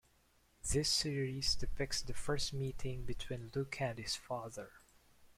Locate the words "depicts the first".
1.53-2.53